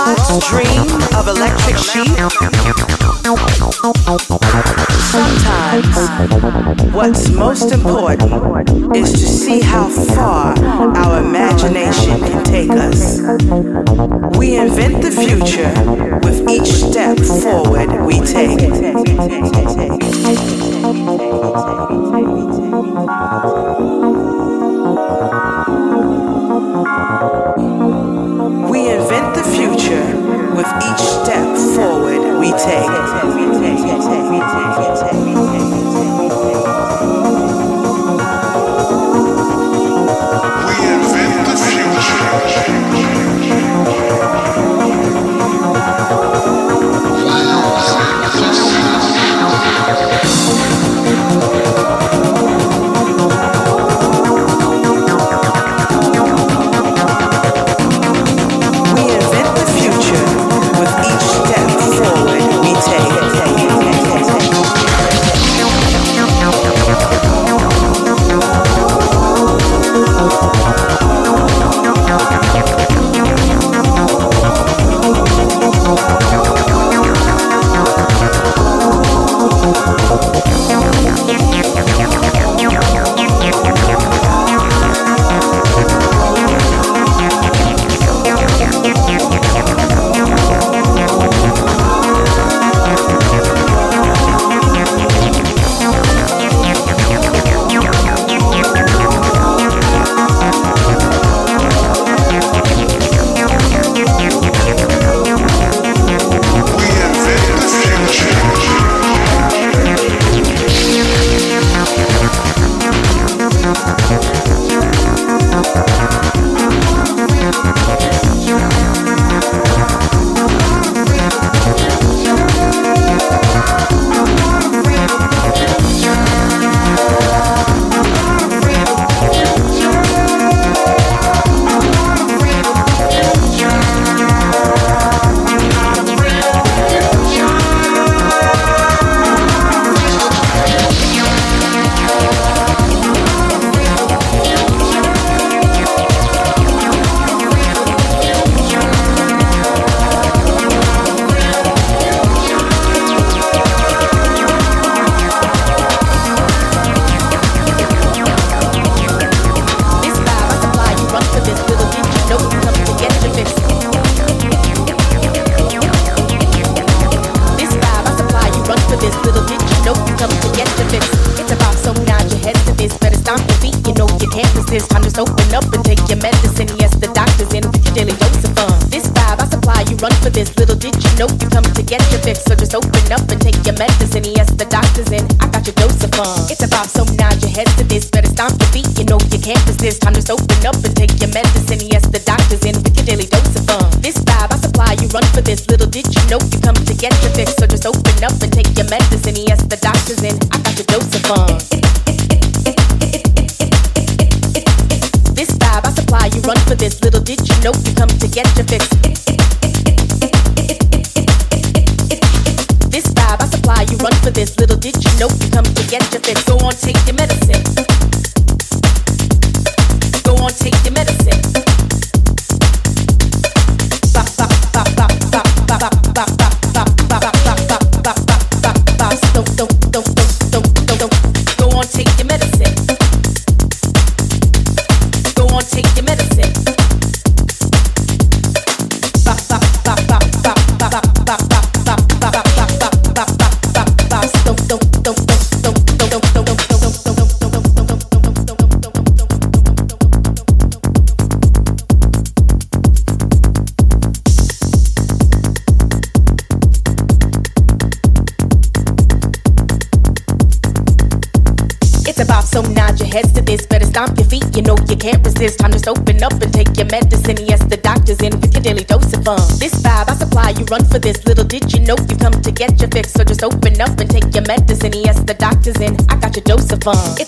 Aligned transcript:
Dream 0.00 0.88
of 1.14 1.28
Electric 1.28 1.76
Sheep? 1.76 2.06
Sometimes, 5.10 5.94
what's 6.94 7.28
most 7.30 7.70
important 7.70 8.96
is 8.96 9.12
to 9.12 9.18
see 9.18 9.60
how 9.60 9.88
far 9.88 10.58
our 10.96 11.20
imagination 11.22 12.18
can 12.20 12.44
take 12.44 12.70
us. 12.70 13.20
We 14.38 14.56
invent 14.56 15.02
the 15.02 15.10
future 15.10 15.74
with 16.24 16.48
each 16.48 16.72
step 16.72 17.18
forward 17.18 18.06
we 18.06 18.20
take. 18.20 18.60
with 30.60 30.84
each 30.84 31.00
step 31.00 31.56
forward 31.74 32.38
we 32.38 32.50
take. 32.52 32.90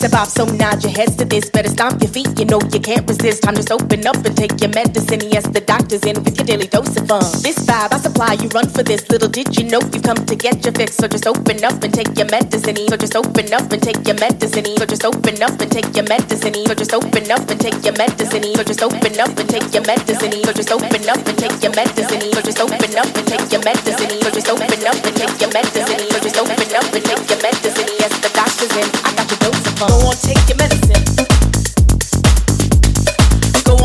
to 0.03 0.09
bop, 0.09 0.27
so 0.27 0.45
nod 0.45 0.83
your 0.83 0.93
head 0.93 1.12
to 1.23 1.29
this. 1.29 1.50
Better 1.50 1.71
stomp 1.71 2.02
your 2.02 2.11
feet, 2.11 2.31
you 2.38 2.45
know 2.45 2.61
you 2.73 2.81
can't 2.81 3.07
resist. 3.07 3.43
Time 3.43 3.55
to 3.55 3.64
open 3.75 4.07
up 4.07 4.17
and 4.26 4.37
take 4.37 4.55
your 4.61 4.71
medicine. 4.71 5.21
Yes, 5.31 5.47
the 5.47 5.61
doctor's 5.61 6.02
in 6.05 6.17
with 6.25 6.37
your 6.37 6.47
daily 6.47 6.67
dose 6.67 6.97
of 6.97 7.07
fun. 7.07 7.23
This 7.43 7.59
vibe 7.67 7.93
I 7.93 7.99
supply, 7.99 8.33
you 8.43 8.49
run 8.50 8.69
for 8.69 8.83
this. 8.83 9.09
Little 9.09 9.29
did 9.29 9.57
you 9.57 9.64
know 9.71 9.81
you 9.93 10.00
come 10.00 10.19
to 10.26 10.35
get 10.37 10.64
your 10.64 10.75
fix. 10.75 10.97
So 10.97 11.07
just 11.07 11.26
open 11.26 11.62
up 11.64 11.83
and 11.83 11.93
take 11.95 12.11
your 12.19 12.26
medicine. 12.26 12.76
So 12.88 12.97
just 12.97 13.14
open 13.14 13.52
up 13.52 13.71
and 13.71 13.83
take 13.83 14.02
your 14.07 14.19
medicine. 14.19 14.67
So 14.79 14.85
just 14.85 15.05
open 15.05 15.43
up 15.43 15.61
and 15.61 15.71
take 15.71 15.91
your 15.95 16.07
medicine. 16.07 16.55
So 16.67 16.75
just 16.75 16.95
open 16.95 17.31
up 17.31 17.45
and 17.50 17.61
take 17.62 17.79
your 17.85 17.95
medicine. 17.95 18.43
So 18.43 18.62
just 18.62 18.83
open 18.83 19.21
up 19.23 19.38
and 19.38 19.49
take 19.52 19.73
your 19.73 19.83
medicine. 19.87 20.33
So 20.43 20.52
just 20.52 20.73
open 20.73 21.05
up 21.07 21.23
and 21.23 21.37
take 21.38 21.62
your 21.62 21.73
medicine. 21.73 22.23
So 22.33 22.41
just 22.43 22.61
open 22.61 22.97
up 22.99 23.11
and 23.14 23.26
take 23.31 23.47
your 23.52 23.62
medicine. 23.62 24.11
So 24.23 24.29
just 24.35 24.49
open 24.50 24.83
up 24.91 24.99
and 25.07 25.14
take 25.14 25.37
your 25.38 25.52
medicine. 25.55 26.00
So 26.11 26.19
just 26.19 26.38
open 26.38 26.71
up 26.75 26.87
and 26.91 27.05
take 27.05 27.25
your 27.31 27.41
medicine. 27.45 27.88
Yes, 28.00 28.12
the 28.19 28.31
doctor's 28.35 28.75
in. 28.75 28.88
I 29.07 29.11
got 29.14 29.26
your 29.31 29.41
dose 29.45 29.67
of 29.67 29.75
fun. 29.79 29.88
Go 29.88 30.09
on, 30.11 30.17
take 30.17 30.43
your 30.49 30.59
medicine. 30.59 31.12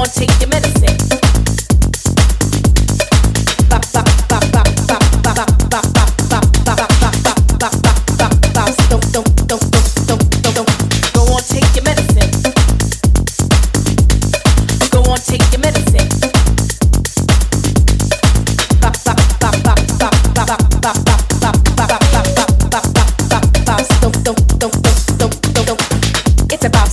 It's 0.10 0.26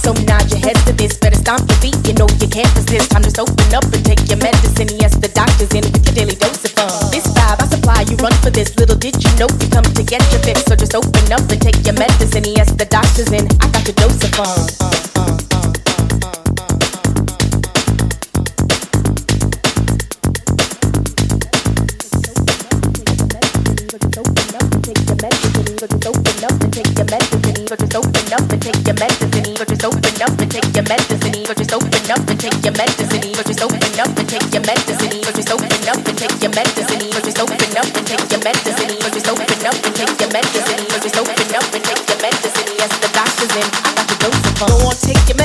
so 0.02 0.12
nod 0.24 0.50
your 0.50 0.58
head 0.58 0.76
to 0.84 0.92
this, 0.92 1.16
better 1.16 1.36
stomp 1.36 1.66
your 1.70 1.78
feet 1.78 2.03
can't 2.54 2.72
resist. 2.76 3.10
Time 3.10 3.22
to 3.22 3.40
open 3.42 3.74
up 3.74 3.82
and 3.82 4.04
take 4.04 4.22
your 4.30 4.38
medicine. 4.38 4.86
Yes, 5.02 5.16
the 5.18 5.26
doctor's 5.26 5.74
in 5.74 5.82
with 5.90 6.06
your 6.06 6.14
daily 6.14 6.36
dose 6.36 6.64
of 6.64 6.70
fun. 6.70 7.10
This 7.10 7.26
vibe 7.34 7.60
I 7.60 7.66
supply, 7.66 8.00
you 8.06 8.16
run 8.22 8.32
for 8.44 8.50
this. 8.50 8.76
Little 8.78 8.96
did 8.96 9.18
you 9.18 9.30
know 9.38 9.48
you 9.58 9.68
come 9.74 9.82
to 9.82 10.02
get 10.04 10.22
your 10.30 10.40
fix. 10.46 10.62
So 10.62 10.76
just 10.76 10.94
open 10.94 11.32
up 11.32 11.42
and 11.50 11.60
take 11.60 11.84
your 11.84 11.98
medicine. 11.98 12.44
Yes, 12.46 12.70
the 12.70 12.86
doctor's 12.86 13.32
in. 13.32 13.50
I 13.60 13.66
got 13.74 13.84
your 13.84 13.98
dose 13.98 14.22
of 14.22 14.30
fun. 14.38 14.94
just 27.94 28.06
open 28.06 28.13
but 29.64 29.80
just 29.80 29.84
open 29.84 30.22
up 30.22 30.40
and 30.40 30.50
take 30.50 30.68
your 30.76 30.84
medicine. 30.84 31.44
But 31.46 31.56
just 31.56 31.72
open 31.72 32.10
up 32.10 32.28
and 32.28 32.40
take 32.40 32.60
your 32.64 32.74
medicine. 32.76 33.32
But 33.32 33.46
just 33.46 33.62
open 33.62 33.80
up 33.96 34.12
and 34.18 34.28
take 34.28 34.52
your 34.52 34.60
medicine. 34.60 35.20
But 35.24 35.34
just 35.34 35.50
open 35.52 35.88
up 35.88 36.04
and 36.04 36.18
take 36.18 36.36
your 36.42 36.52
medicine. 36.52 37.00
But 37.12 37.24
just 37.24 37.40
open 37.40 37.76
up 37.76 37.88
and 37.96 38.04
take 38.04 38.28
your 38.28 38.42
medicine. 38.44 38.92
But 39.00 39.12
just 39.12 39.28
open 39.28 39.64
up 39.64 39.76
and 39.84 39.94
take 39.96 40.20
your 40.20 40.30
medicine. 40.32 40.84
But 40.88 41.00
just 41.02 41.16
open 41.16 41.54
up 41.56 41.68
and 41.72 41.84
take 41.84 42.04
your 42.08 42.20
medicine. 42.20 42.68
Yes, 42.76 42.92
the 43.00 43.08
doctor's 43.16 43.54
in. 43.56 43.68
I 43.84 43.90
got 43.96 44.06
the 44.08 44.16
dose 44.20 44.44
of. 44.44 44.54
Go 44.60 44.66
on, 44.84 44.96
take 45.00 45.28
your 45.28 45.36
medicine. 45.36 45.43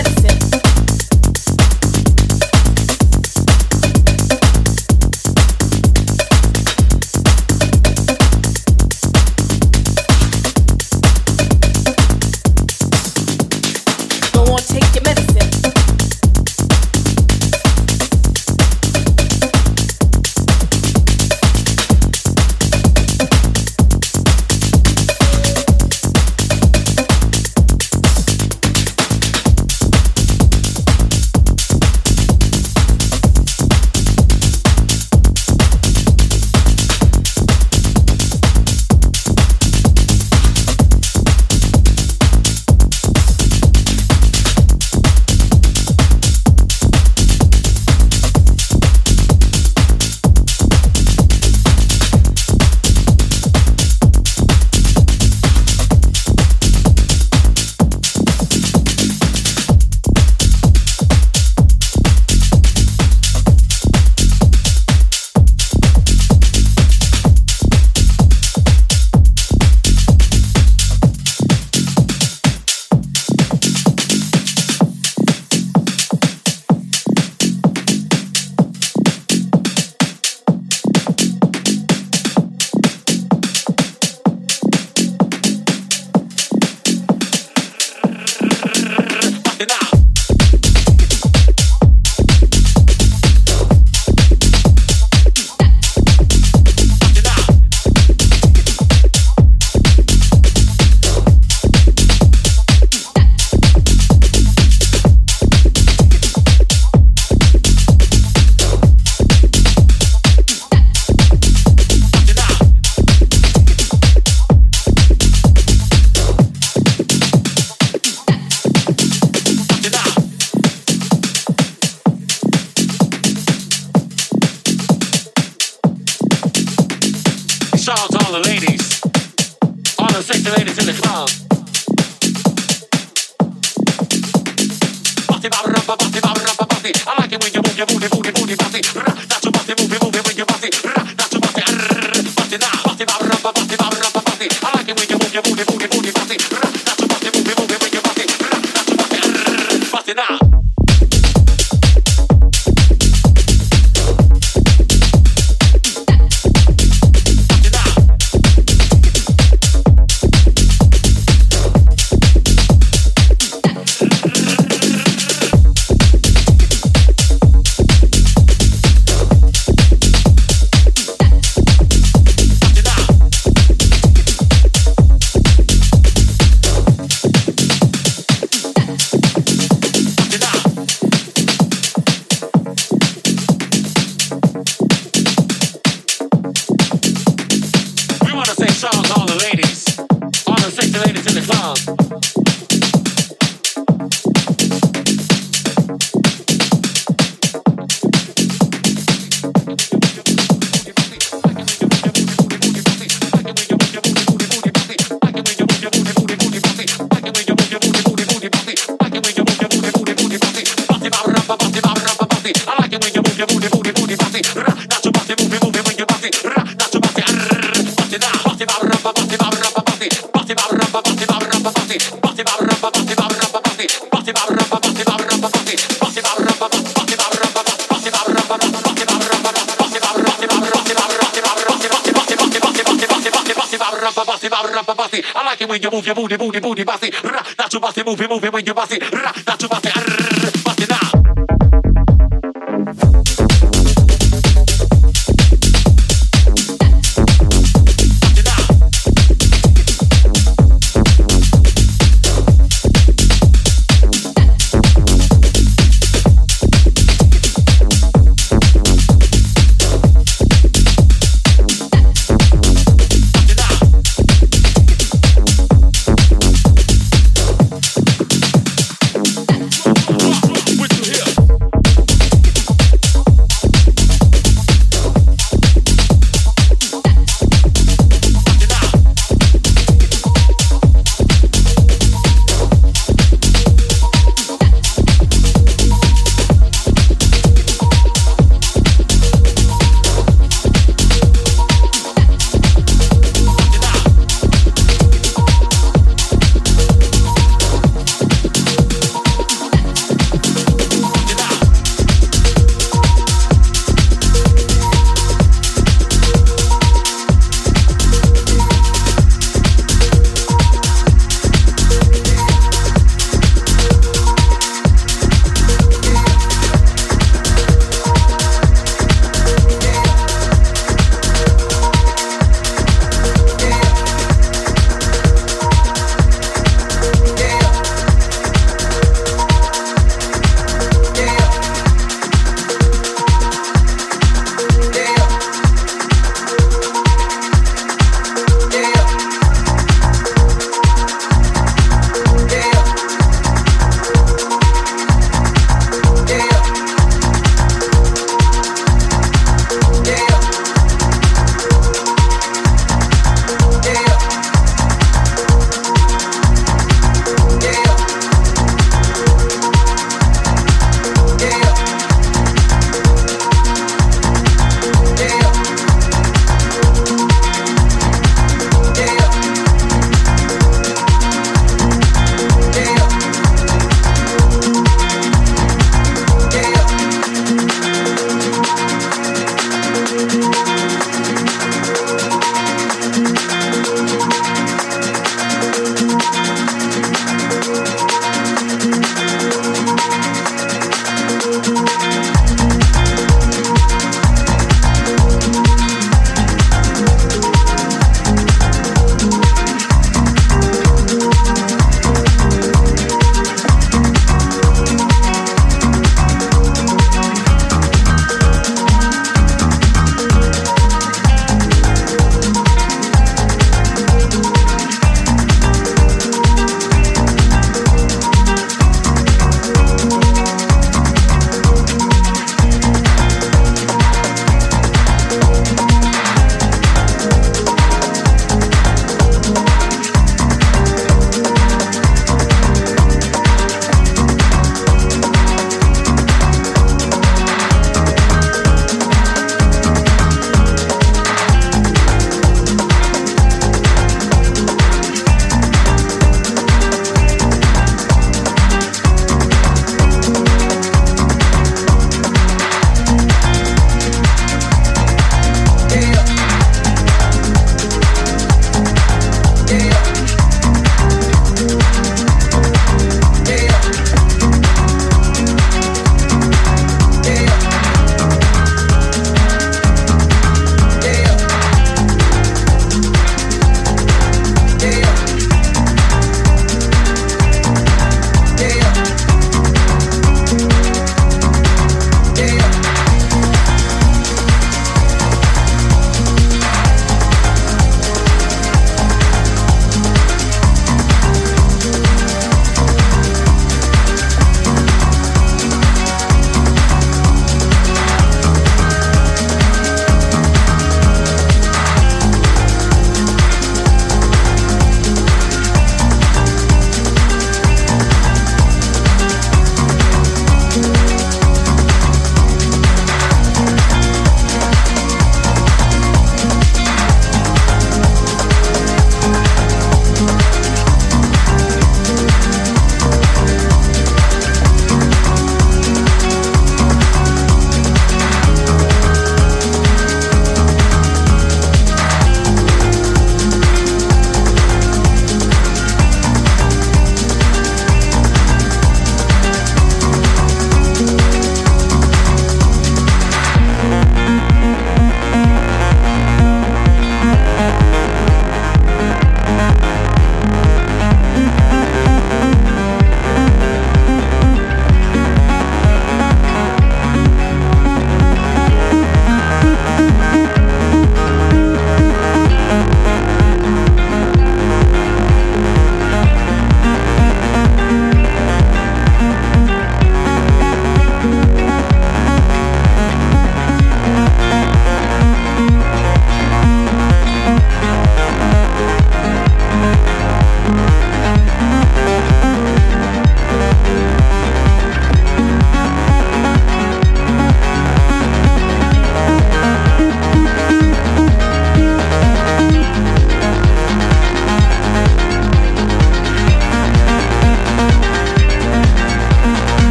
when 235.69 235.81
you 235.81 235.91
move, 235.91 236.05
you 236.05 236.15
move, 236.15 236.31
you 236.31 236.37
move, 236.37 236.55
you 236.55 236.61
move, 236.61 236.79
you 236.79 236.85
bossy. 236.85 237.11
That's 237.57 237.73
your 237.73 237.81
bossy, 237.81 238.03
move, 238.03 238.19
you 238.19 238.27
move, 238.27 238.41
when 238.41 238.65
you 238.65 238.73
bossy. 238.73 238.99
That's 238.99 239.58